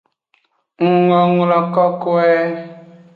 [0.95, 2.35] Ngonglo kokoe.